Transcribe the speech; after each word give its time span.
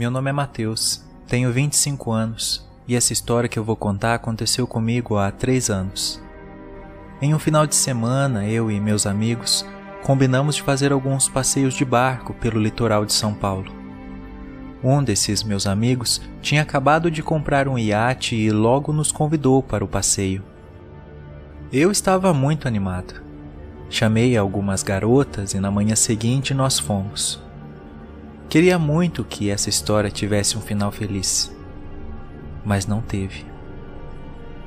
Meu 0.00 0.10
nome 0.10 0.30
é 0.30 0.32
Matheus, 0.32 1.04
tenho 1.28 1.52
25 1.52 2.10
anos 2.10 2.66
e 2.88 2.96
essa 2.96 3.12
história 3.12 3.50
que 3.50 3.58
eu 3.58 3.62
vou 3.62 3.76
contar 3.76 4.14
aconteceu 4.14 4.66
comigo 4.66 5.18
há 5.18 5.30
3 5.30 5.68
anos. 5.68 6.22
Em 7.20 7.34
um 7.34 7.38
final 7.38 7.66
de 7.66 7.74
semana, 7.74 8.46
eu 8.48 8.70
e 8.70 8.80
meus 8.80 9.04
amigos 9.04 9.62
combinamos 10.02 10.56
de 10.56 10.62
fazer 10.62 10.90
alguns 10.90 11.28
passeios 11.28 11.74
de 11.74 11.84
barco 11.84 12.32
pelo 12.32 12.58
litoral 12.58 13.04
de 13.04 13.12
São 13.12 13.34
Paulo. 13.34 13.70
Um 14.82 15.04
desses 15.04 15.42
meus 15.42 15.66
amigos 15.66 16.22
tinha 16.40 16.62
acabado 16.62 17.10
de 17.10 17.22
comprar 17.22 17.68
um 17.68 17.76
iate 17.76 18.34
e 18.34 18.50
logo 18.50 18.94
nos 18.94 19.12
convidou 19.12 19.62
para 19.62 19.84
o 19.84 19.88
passeio. 19.88 20.42
Eu 21.70 21.90
estava 21.90 22.32
muito 22.32 22.66
animado. 22.66 23.22
Chamei 23.90 24.34
algumas 24.34 24.82
garotas 24.82 25.52
e 25.52 25.60
na 25.60 25.70
manhã 25.70 25.94
seguinte 25.94 26.54
nós 26.54 26.78
fomos. 26.78 27.49
Queria 28.50 28.80
muito 28.80 29.22
que 29.22 29.48
essa 29.48 29.68
história 29.68 30.10
tivesse 30.10 30.58
um 30.58 30.60
final 30.60 30.90
feliz, 30.90 31.54
mas 32.64 32.84
não 32.84 33.00
teve. 33.00 33.46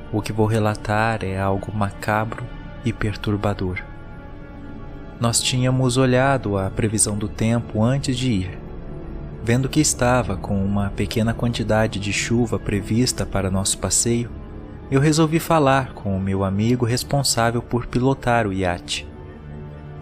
O 0.10 0.22
que 0.22 0.32
vou 0.32 0.46
relatar 0.46 1.22
é 1.22 1.38
algo 1.38 1.70
macabro 1.76 2.46
e 2.86 2.94
perturbador. 2.94 3.84
Nós 5.20 5.42
tínhamos 5.42 5.98
olhado 5.98 6.58
a 6.58 6.70
previsão 6.70 7.18
do 7.18 7.28
tempo 7.28 7.84
antes 7.84 8.18
de 8.18 8.32
ir. 8.32 8.58
Vendo 9.44 9.68
que 9.68 9.82
estava 9.82 10.38
com 10.38 10.64
uma 10.64 10.90
pequena 10.92 11.34
quantidade 11.34 12.00
de 12.00 12.14
chuva 12.14 12.58
prevista 12.58 13.26
para 13.26 13.52
nosso 13.52 13.78
passeio, 13.80 14.32
eu 14.90 15.02
resolvi 15.02 15.42
falar 15.42 15.92
com 15.94 16.16
o 16.16 16.22
meu 16.22 16.46
amigo 16.46 16.86
responsável 16.86 17.62
por 17.62 17.88
pilotar 17.88 18.48
o 18.48 18.54
iate. 18.54 19.06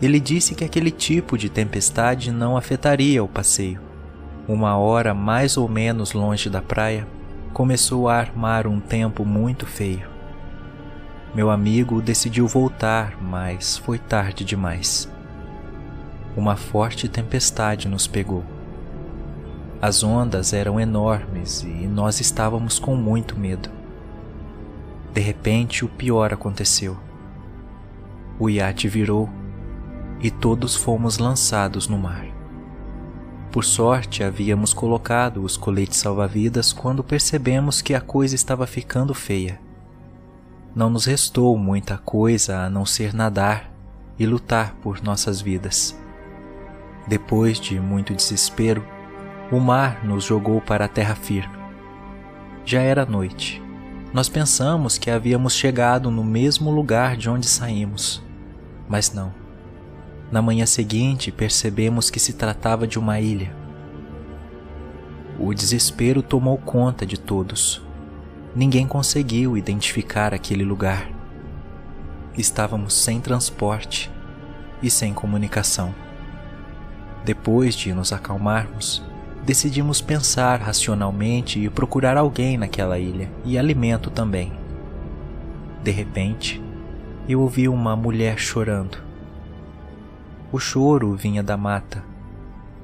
Ele 0.02 0.20
disse 0.20 0.56
que 0.56 0.64
aquele 0.64 0.90
tipo 0.90 1.38
de 1.38 1.48
tempestade 1.48 2.32
não 2.32 2.58
afetaria 2.58 3.24
o 3.24 3.28
passeio. 3.28 3.80
Uma 4.48 4.76
hora 4.76 5.14
mais 5.14 5.58
ou 5.58 5.70
menos 5.70 6.14
longe 6.14 6.50
da 6.50 6.62
praia, 6.62 7.08
começou 7.54 8.10
a 8.10 8.16
armar 8.16 8.66
um 8.66 8.80
tempo 8.80 9.24
muito 9.24 9.66
feio. 9.66 10.10
Meu 11.36 11.50
amigo 11.50 12.02
decidiu 12.02 12.48
voltar, 12.48 13.22
mas 13.22 13.78
foi 13.78 14.00
tarde 14.00 14.44
demais. 14.44 15.10
Uma 16.36 16.56
forte 16.56 17.08
tempestade 17.08 17.88
nos 17.88 18.08
pegou. 18.08 18.44
As 19.82 20.04
ondas 20.04 20.54
eram 20.54 20.80
enormes 20.80 21.62
e 21.64 21.88
nós 21.88 22.20
estávamos 22.20 22.80
com 22.80 22.96
muito 22.96 23.38
medo. 23.38 23.70
De 25.14 25.22
repente, 25.22 25.86
o 25.86 25.90
pior 25.90 26.34
aconteceu. 26.34 26.98
O 28.40 28.50
iate 28.50 28.88
virou 28.88 29.30
e 30.22 30.30
todos 30.30 30.76
fomos 30.76 31.18
lançados 31.18 31.88
no 31.88 31.98
mar. 31.98 32.26
Por 33.52 33.66
sorte, 33.66 34.24
havíamos 34.24 34.74
colocado 34.74 35.44
os 35.44 35.58
coletes 35.58 35.98
salva-vidas 35.98 36.72
quando 36.72 37.04
percebemos 37.04 37.82
que 37.82 37.94
a 37.94 38.00
coisa 38.00 38.34
estava 38.34 38.66
ficando 38.66 39.14
feia. 39.14 39.60
Não 40.74 40.90
nos 40.90 41.06
restou 41.06 41.58
muita 41.58 41.98
coisa 41.98 42.60
a 42.60 42.70
não 42.70 42.86
ser 42.86 43.14
nadar 43.14 43.70
e 44.18 44.26
lutar 44.26 44.76
por 44.82 45.04
nossas 45.04 45.42
vidas. 45.42 46.00
Depois 47.06 47.60
de 47.60 47.78
muito 47.80 48.14
desespero, 48.14 48.86
o 49.52 49.60
mar 49.60 50.06
nos 50.06 50.24
jogou 50.24 50.62
para 50.62 50.86
a 50.86 50.88
terra 50.88 51.16
firme. 51.16 51.58
Já 52.64 52.80
era 52.80 53.06
noite. 53.06 53.62
Nós 54.14 54.30
pensamos 54.30 54.98
que 54.98 55.10
havíamos 55.10 55.54
chegado 55.54 56.10
no 56.10 56.24
mesmo 56.24 56.72
lugar 56.72 57.18
de 57.18 57.30
onde 57.30 57.48
saímos, 57.48 58.24
mas 58.88 59.14
não. 59.14 59.41
Na 60.32 60.42
manhã 60.42 60.66
seguinte, 60.66 61.30
percebemos 61.30 62.10
que 62.10 62.20
se 62.20 62.32
tratava 62.34 62.88
de 62.88 62.98
uma 62.98 63.20
ilha. 63.20 63.54
O 65.38 65.54
desespero 65.54 66.24
tomou 66.24 66.58
conta 66.58 67.06
de 67.06 67.20
todos. 67.20 67.82
Ninguém 68.56 68.88
conseguiu 68.88 69.58
identificar 69.58 70.34
aquele 70.34 70.64
lugar. 70.64 71.10
Estávamos 72.38 72.94
sem 72.94 73.20
transporte 73.20 74.10
e 74.82 74.90
sem 74.90 75.14
comunicação. 75.14 75.94
Depois 77.26 77.76
de 77.76 77.94
nos 77.94 78.14
acalmarmos, 78.14 79.04
decidimos 79.44 80.00
pensar 80.00 80.62
racionalmente 80.62 81.60
e 81.60 81.70
procurar 81.70 82.16
alguém 82.16 82.58
naquela 82.58 82.98
ilha 82.98 83.30
e 83.44 83.58
alimento 83.58 84.10
também. 84.10 84.54
De 85.84 85.92
repente, 85.92 86.62
eu 87.28 87.42
ouvi 87.42 87.68
uma 87.68 87.98
mulher 87.98 88.40
chorando. 88.40 89.11
O 90.52 90.60
choro 90.60 91.16
vinha 91.16 91.42
da 91.42 91.56
mata. 91.56 92.04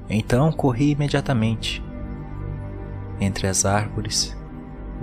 Então 0.08 0.50
corri 0.50 0.92
imediatamente. 0.92 1.84
Entre 3.20 3.46
as 3.46 3.66
árvores, 3.66 4.34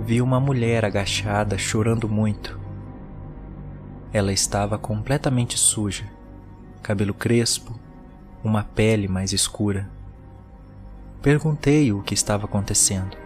vi 0.00 0.20
uma 0.20 0.40
mulher 0.40 0.84
agachada 0.84 1.56
chorando 1.56 2.08
muito. 2.08 2.58
Ela 4.12 4.32
estava 4.32 4.76
completamente 4.76 5.56
suja, 5.56 6.10
cabelo 6.82 7.14
crespo, 7.14 7.78
uma 8.42 8.64
pele 8.64 9.06
mais 9.06 9.32
escura. 9.32 9.88
Perguntei 11.22 11.92
o 11.92 12.02
que 12.02 12.14
estava 12.14 12.46
acontecendo, 12.46 13.16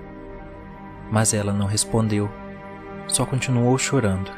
mas 1.11 1.33
ela 1.33 1.53
não 1.53 1.67
respondeu, 1.67 2.29
só 3.07 3.25
continuou 3.25 3.79
chorando. 3.79 4.31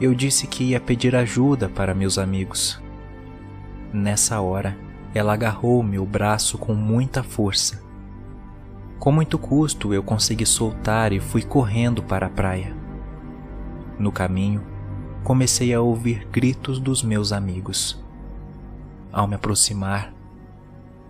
Eu 0.00 0.14
disse 0.14 0.46
que 0.46 0.64
ia 0.64 0.80
pedir 0.80 1.14
ajuda 1.14 1.68
para 1.68 1.94
meus 1.94 2.18
amigos, 2.18 2.80
Nessa 3.96 4.42
hora, 4.42 4.76
ela 5.14 5.32
agarrou 5.32 5.82
meu 5.82 6.04
braço 6.04 6.58
com 6.58 6.74
muita 6.74 7.22
força. 7.22 7.82
Com 8.98 9.10
muito 9.10 9.38
custo, 9.38 9.94
eu 9.94 10.02
consegui 10.02 10.44
soltar 10.44 11.14
e 11.14 11.18
fui 11.18 11.40
correndo 11.40 12.02
para 12.02 12.26
a 12.26 12.28
praia. 12.28 12.76
No 13.98 14.12
caminho, 14.12 14.62
comecei 15.24 15.72
a 15.72 15.80
ouvir 15.80 16.28
gritos 16.30 16.78
dos 16.78 17.02
meus 17.02 17.32
amigos. 17.32 17.98
Ao 19.10 19.26
me 19.26 19.34
aproximar, 19.34 20.12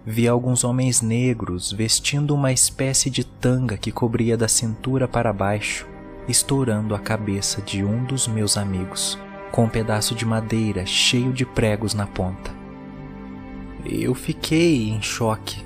vi 0.04 0.28
alguns 0.28 0.62
homens 0.62 1.02
negros 1.02 1.72
vestindo 1.72 2.36
uma 2.36 2.52
espécie 2.52 3.10
de 3.10 3.24
tanga 3.24 3.76
que 3.76 3.90
cobria 3.90 4.36
da 4.36 4.46
cintura 4.46 5.08
para 5.08 5.32
baixo, 5.32 5.88
estourando 6.28 6.94
a 6.94 7.00
cabeça 7.00 7.60
de 7.60 7.82
um 7.82 8.04
dos 8.04 8.28
meus 8.28 8.56
amigos, 8.56 9.18
com 9.50 9.64
um 9.64 9.68
pedaço 9.68 10.14
de 10.14 10.24
madeira 10.24 10.86
cheio 10.86 11.32
de 11.32 11.44
pregos 11.44 11.92
na 11.92 12.06
ponta. 12.06 12.55
Eu 13.88 14.16
fiquei 14.16 14.88
em 14.88 15.00
choque. 15.00 15.64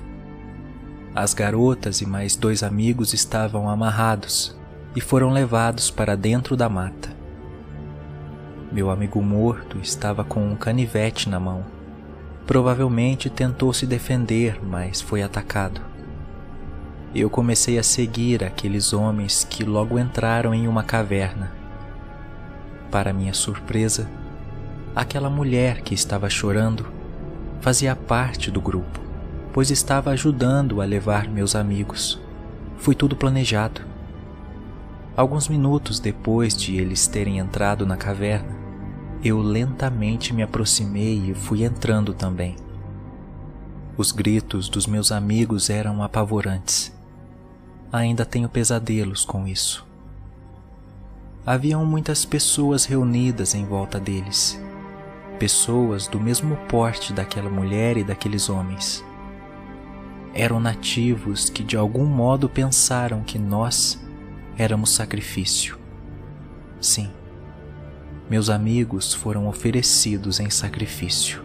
As 1.15 1.33
garotas 1.33 2.01
e 2.01 2.05
mais 2.05 2.35
dois 2.35 2.61
amigos 2.61 3.15
estavam 3.15 3.67
amarrados 3.67 4.55
e 4.95 5.01
foram 5.01 5.31
levados 5.31 5.89
para 5.89 6.15
dentro 6.15 6.55
da 6.55 6.69
mata. 6.69 7.09
Meu 8.71 8.91
amigo 8.91 9.19
morto 9.23 9.79
estava 9.79 10.23
com 10.23 10.45
um 10.45 10.55
canivete 10.55 11.27
na 11.27 11.39
mão. 11.39 11.65
Provavelmente 12.45 13.27
tentou 13.27 13.73
se 13.73 13.87
defender, 13.87 14.63
mas 14.63 15.01
foi 15.01 15.23
atacado. 15.23 15.81
Eu 17.15 17.27
comecei 17.27 17.79
a 17.79 17.83
seguir 17.83 18.43
aqueles 18.43 18.93
homens 18.93 19.43
que 19.49 19.63
logo 19.63 19.97
entraram 19.97 20.53
em 20.53 20.67
uma 20.67 20.83
caverna. 20.83 21.51
Para 22.91 23.13
minha 23.13 23.33
surpresa, 23.33 24.07
aquela 24.95 25.29
mulher 25.29 25.81
que 25.81 25.95
estava 25.95 26.29
chorando 26.29 27.00
fazia 27.61 27.95
parte 27.95 28.49
do 28.49 28.59
grupo, 28.59 28.99
pois 29.53 29.69
estava 29.69 30.09
ajudando 30.09 30.81
a 30.81 30.85
levar 30.85 31.29
meus 31.29 31.55
amigos. 31.55 32.19
Foi 32.77 32.95
tudo 32.95 33.15
planejado. 33.15 33.81
Alguns 35.15 35.47
minutos 35.47 35.99
depois 35.99 36.57
de 36.57 36.75
eles 36.77 37.05
terem 37.05 37.37
entrado 37.37 37.85
na 37.85 37.95
caverna, 37.95 38.59
eu 39.23 39.39
lentamente 39.39 40.33
me 40.33 40.41
aproximei 40.41 41.29
e 41.29 41.35
fui 41.35 41.63
entrando 41.63 42.13
também. 42.13 42.55
Os 43.95 44.11
gritos 44.11 44.67
dos 44.67 44.87
meus 44.87 45.11
amigos 45.11 45.69
eram 45.69 46.01
apavorantes. 46.01 46.91
Ainda 47.93 48.25
tenho 48.25 48.49
pesadelos 48.49 49.23
com 49.23 49.47
isso. 49.47 49.85
haviam 51.45 51.85
muitas 51.85 52.25
pessoas 52.25 52.85
reunidas 52.85 53.53
em 53.53 53.65
volta 53.65 53.99
deles. 53.99 54.59
Pessoas 55.41 56.05
do 56.05 56.19
mesmo 56.19 56.55
porte 56.67 57.11
daquela 57.11 57.49
mulher 57.49 57.97
e 57.97 58.03
daqueles 58.03 58.47
homens. 58.47 59.03
Eram 60.35 60.59
nativos 60.59 61.49
que 61.49 61.63
de 61.63 61.75
algum 61.75 62.05
modo 62.05 62.47
pensaram 62.47 63.23
que 63.23 63.39
nós 63.39 63.99
éramos 64.55 64.91
sacrifício. 64.91 65.79
Sim, 66.79 67.09
meus 68.29 68.51
amigos 68.51 69.15
foram 69.15 69.47
oferecidos 69.47 70.39
em 70.39 70.47
sacrifício. 70.51 71.43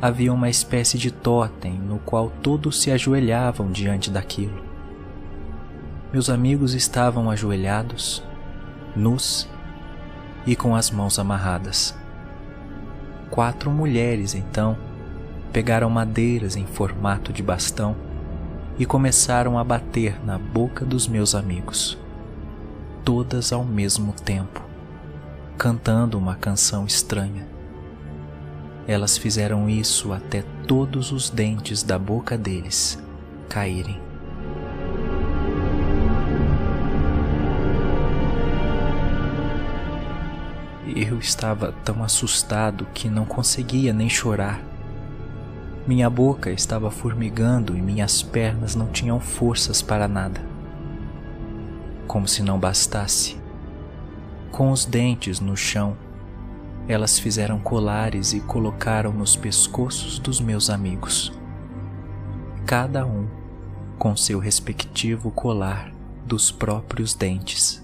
Havia 0.00 0.32
uma 0.32 0.48
espécie 0.48 0.96
de 0.96 1.10
totem 1.10 1.72
no 1.72 1.98
qual 1.98 2.30
todos 2.30 2.80
se 2.80 2.92
ajoelhavam 2.92 3.72
diante 3.72 4.08
daquilo. 4.08 4.64
Meus 6.12 6.30
amigos 6.30 6.74
estavam 6.74 7.28
ajoelhados, 7.28 8.22
nus 8.94 9.48
e 10.46 10.54
com 10.54 10.76
as 10.76 10.92
mãos 10.92 11.18
amarradas. 11.18 11.98
Quatro 13.30 13.70
mulheres, 13.70 14.34
então, 14.34 14.76
pegaram 15.52 15.88
madeiras 15.88 16.56
em 16.56 16.66
formato 16.66 17.32
de 17.32 17.42
bastão 17.42 17.94
e 18.78 18.84
começaram 18.84 19.58
a 19.58 19.64
bater 19.64 20.18
na 20.24 20.38
boca 20.38 20.84
dos 20.84 21.06
meus 21.06 21.34
amigos, 21.34 21.98
todas 23.04 23.52
ao 23.52 23.64
mesmo 23.64 24.12
tempo, 24.12 24.62
cantando 25.56 26.18
uma 26.18 26.34
canção 26.34 26.86
estranha. 26.86 27.46
Elas 28.88 29.16
fizeram 29.16 29.68
isso 29.68 30.12
até 30.12 30.42
todos 30.66 31.12
os 31.12 31.30
dentes 31.30 31.82
da 31.82 31.98
boca 31.98 32.36
deles 32.36 32.98
caírem. 33.48 34.09
Eu 41.02 41.18
estava 41.18 41.72
tão 41.82 42.04
assustado 42.04 42.86
que 42.92 43.08
não 43.08 43.24
conseguia 43.24 43.90
nem 43.90 44.06
chorar. 44.06 44.60
Minha 45.86 46.10
boca 46.10 46.50
estava 46.50 46.90
formigando 46.90 47.74
e 47.74 47.80
minhas 47.80 48.22
pernas 48.22 48.74
não 48.74 48.86
tinham 48.88 49.18
forças 49.18 49.80
para 49.80 50.06
nada. 50.06 50.42
Como 52.06 52.28
se 52.28 52.42
não 52.42 52.58
bastasse. 52.58 53.40
Com 54.52 54.70
os 54.70 54.84
dentes 54.84 55.40
no 55.40 55.56
chão, 55.56 55.96
elas 56.86 57.18
fizeram 57.18 57.58
colares 57.58 58.34
e 58.34 58.40
colocaram 58.40 59.10
nos 59.10 59.34
pescoços 59.34 60.18
dos 60.18 60.38
meus 60.38 60.68
amigos. 60.68 61.32
Cada 62.66 63.06
um 63.06 63.26
com 63.98 64.14
seu 64.14 64.38
respectivo 64.38 65.30
colar 65.30 65.94
dos 66.26 66.50
próprios 66.50 67.14
dentes. 67.14 67.82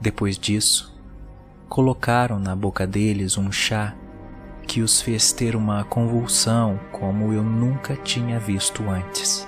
Depois 0.00 0.38
disso, 0.38 0.95
colocaram 1.68 2.38
na 2.38 2.54
boca 2.54 2.86
deles 2.86 3.36
um 3.36 3.50
chá 3.50 3.94
que 4.66 4.82
os 4.82 5.00
fez 5.00 5.32
ter 5.32 5.54
uma 5.54 5.84
convulsão 5.84 6.78
como 6.90 7.32
eu 7.32 7.42
nunca 7.42 7.96
tinha 7.96 8.38
visto 8.38 8.88
antes. 8.88 9.46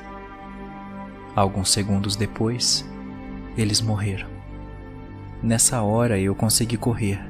Alguns 1.35 1.71
segundos 1.71 2.17
depois, 2.17 2.85
eles 3.57 3.81
morreram. 3.81 4.29
Nessa 5.43 5.83
hora 5.83 6.19
eu 6.19 6.35
consegui 6.35 6.77
correr. 6.77 7.21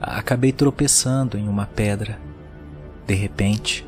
Acabei 0.00 0.52
tropeçando 0.52 1.38
em 1.38 1.48
uma 1.48 1.66
pedra. 1.66 2.18
De 3.06 3.14
repente, 3.14 3.86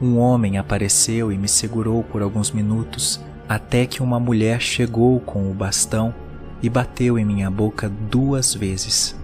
um 0.00 0.18
homem 0.18 0.58
apareceu 0.58 1.32
e 1.32 1.38
me 1.38 1.48
segurou 1.48 2.02
por 2.02 2.22
alguns 2.22 2.50
minutos 2.50 3.20
até 3.48 3.86
que 3.86 4.02
uma 4.02 4.18
mulher 4.18 4.60
chegou 4.60 5.20
com 5.20 5.50
o 5.50 5.54
bastão 5.54 6.14
e 6.62 6.68
bateu 6.68 7.18
em 7.18 7.24
minha 7.24 7.50
boca 7.50 7.88
duas 7.88 8.52
vezes 8.54 9.16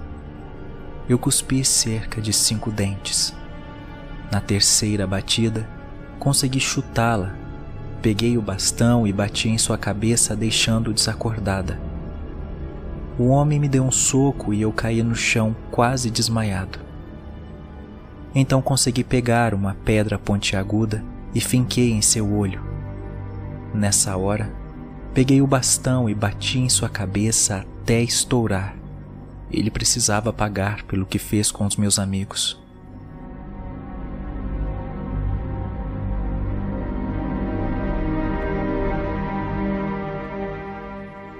eu 1.08 1.18
cuspi 1.18 1.64
cerca 1.64 2.20
de 2.20 2.32
cinco 2.32 2.70
dentes. 2.70 3.34
Na 4.30 4.40
terceira 4.40 5.06
batida, 5.06 5.68
consegui 6.18 6.60
chutá-la. 6.60 7.34
Peguei 8.00 8.38
o 8.38 8.42
bastão 8.42 9.06
e 9.06 9.12
bati 9.12 9.48
em 9.48 9.58
sua 9.58 9.76
cabeça, 9.76 10.34
deixando-o 10.34 10.94
desacordada. 10.94 11.78
O 13.18 13.28
homem 13.28 13.60
me 13.60 13.68
deu 13.68 13.84
um 13.84 13.90
soco 13.90 14.54
e 14.54 14.62
eu 14.62 14.72
caí 14.72 15.02
no 15.02 15.14
chão, 15.14 15.54
quase 15.70 16.10
desmaiado. 16.10 16.78
Então 18.34 18.62
consegui 18.62 19.04
pegar 19.04 19.52
uma 19.52 19.76
pedra 19.84 20.18
pontiaguda 20.18 21.04
e 21.34 21.40
finquei 21.40 21.92
em 21.92 22.00
seu 22.00 22.32
olho. 22.32 22.62
Nessa 23.74 24.16
hora, 24.16 24.50
peguei 25.12 25.42
o 25.42 25.46
bastão 25.46 26.08
e 26.08 26.14
bati 26.14 26.58
em 26.58 26.68
sua 26.68 26.88
cabeça 26.88 27.58
até 27.58 28.00
estourar. 28.00 28.81
Ele 29.52 29.70
precisava 29.70 30.32
pagar 30.32 30.82
pelo 30.84 31.04
que 31.04 31.18
fez 31.18 31.50
com 31.50 31.66
os 31.66 31.76
meus 31.76 31.98
amigos. 31.98 32.58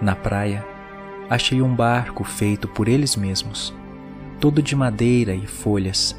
Na 0.01 0.15
praia, 0.17 0.67
achei 1.31 1.63
um 1.63 1.75
barco 1.75 2.25
feito 2.25 2.67
por 2.67 2.89
eles 2.89 3.15
mesmos, 3.17 3.73
todo 4.41 4.61
de 4.61 4.75
madeira 4.75 5.33
e 5.33 5.47
folhas. 5.47 6.15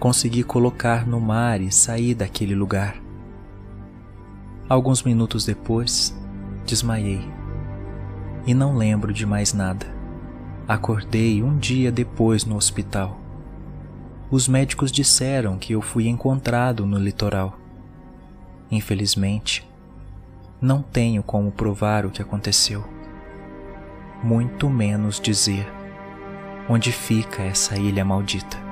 Consegui 0.00 0.42
colocar 0.42 1.06
no 1.06 1.20
mar 1.20 1.60
e 1.60 1.70
sair 1.70 2.14
daquele 2.14 2.54
lugar. 2.54 2.96
Alguns 4.68 5.02
minutos 5.02 5.44
depois, 5.44 6.18
desmaiei 6.64 7.20
e 8.46 8.54
não 8.54 8.76
lembro 8.76 9.12
de 9.12 9.26
mais 9.26 9.52
nada. 9.52 10.01
Acordei 10.66 11.42
um 11.42 11.58
dia 11.58 11.90
depois 11.90 12.44
no 12.44 12.56
hospital. 12.56 13.18
Os 14.30 14.46
médicos 14.46 14.92
disseram 14.92 15.58
que 15.58 15.72
eu 15.72 15.82
fui 15.82 16.06
encontrado 16.06 16.86
no 16.86 16.98
litoral. 16.98 17.58
Infelizmente, 18.70 19.68
não 20.60 20.80
tenho 20.80 21.22
como 21.22 21.50
provar 21.50 22.06
o 22.06 22.10
que 22.10 22.22
aconteceu, 22.22 22.84
muito 24.22 24.70
menos 24.70 25.20
dizer 25.20 25.66
onde 26.68 26.92
fica 26.92 27.42
essa 27.42 27.76
ilha 27.76 28.04
maldita. 28.04 28.71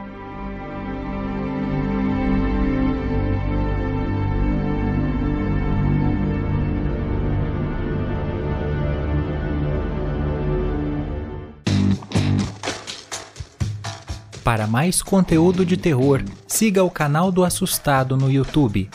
Para 14.44 14.66
mais 14.66 15.02
conteúdo 15.02 15.66
de 15.66 15.76
terror, 15.76 16.22
siga 16.46 16.82
o 16.82 16.90
canal 16.90 17.30
do 17.30 17.44
Assustado 17.44 18.16
no 18.16 18.30
YouTube. 18.30 18.88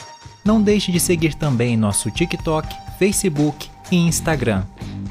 Não 0.44 0.62
deixe 0.62 0.92
de 0.92 1.00
seguir 1.00 1.36
também 1.36 1.78
nosso 1.78 2.10
TikTok, 2.10 2.76
Facebook 2.98 3.70
e 3.92 3.96
Instagram. 3.96 4.64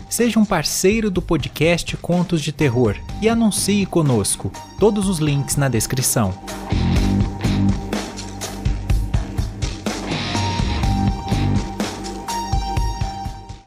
Seja 0.08 0.38
um 0.38 0.44
parceiro 0.44 1.10
do 1.10 1.22
podcast 1.22 1.96
Contos 1.96 2.40
de 2.40 2.52
Terror 2.52 2.96
e 3.20 3.28
anuncie 3.28 3.86
conosco. 3.86 4.52
Todos 4.78 5.08
os 5.08 5.18
links 5.18 5.56
na 5.56 5.68
descrição. 5.68 6.32